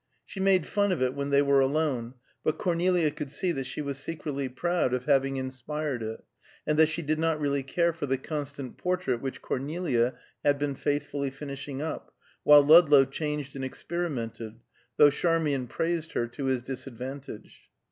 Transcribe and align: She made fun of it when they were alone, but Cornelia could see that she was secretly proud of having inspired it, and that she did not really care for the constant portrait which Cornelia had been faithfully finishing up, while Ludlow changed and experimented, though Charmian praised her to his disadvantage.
She 0.25 0.39
made 0.39 0.65
fun 0.65 0.91
of 0.91 0.99
it 1.03 1.13
when 1.13 1.29
they 1.29 1.43
were 1.43 1.59
alone, 1.59 2.15
but 2.43 2.57
Cornelia 2.57 3.11
could 3.11 3.29
see 3.31 3.51
that 3.51 3.67
she 3.67 3.81
was 3.83 3.99
secretly 3.99 4.49
proud 4.49 4.95
of 4.95 5.05
having 5.05 5.37
inspired 5.37 6.01
it, 6.01 6.23
and 6.65 6.79
that 6.79 6.89
she 6.89 7.03
did 7.03 7.19
not 7.19 7.39
really 7.39 7.61
care 7.61 7.93
for 7.93 8.07
the 8.07 8.17
constant 8.17 8.77
portrait 8.77 9.21
which 9.21 9.43
Cornelia 9.43 10.15
had 10.43 10.57
been 10.57 10.73
faithfully 10.73 11.29
finishing 11.29 11.83
up, 11.83 12.15
while 12.41 12.63
Ludlow 12.63 13.05
changed 13.05 13.55
and 13.55 13.63
experimented, 13.63 14.61
though 14.97 15.11
Charmian 15.11 15.67
praised 15.67 16.13
her 16.13 16.25
to 16.29 16.45
his 16.45 16.63
disadvantage. 16.63 17.69